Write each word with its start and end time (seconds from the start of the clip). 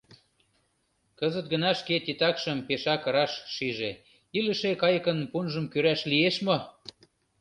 Кызыт 1.19 1.45
гына 1.53 1.71
шке 1.79 1.95
титакшым 2.05 2.57
пешак 2.67 3.01
раш 3.15 3.31
шиже: 3.53 3.91
илыше 4.37 4.71
кайыкын 4.81 5.19
пунжым 5.31 5.65
кӱраш 5.71 6.01
лиеш 6.11 6.35
мо? 6.45 6.57